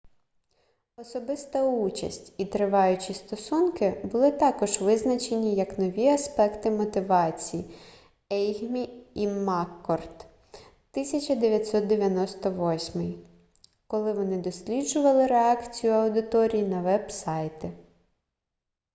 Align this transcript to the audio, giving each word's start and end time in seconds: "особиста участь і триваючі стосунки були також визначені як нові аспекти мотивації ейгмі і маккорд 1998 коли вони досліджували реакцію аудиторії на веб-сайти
"особиста 0.97 1.63
участь 1.63 2.33
і 2.37 2.45
триваючі 2.45 3.13
стосунки 3.13 4.01
були 4.11 4.31
також 4.31 4.81
визначені 4.81 5.55
як 5.55 5.77
нові 5.79 6.07
аспекти 6.07 6.71
мотивації 6.71 7.65
ейгмі 8.33 8.89
і 9.13 9.27
маккорд 9.27 10.25
1998 10.91 13.25
коли 13.87 14.13
вони 14.13 14.37
досліджували 14.37 15.27
реакцію 15.27 15.93
аудиторії 15.93 16.63
на 16.63 16.81
веб-сайти 16.81 17.71